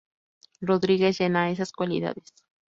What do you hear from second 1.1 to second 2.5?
llena esas cualidades.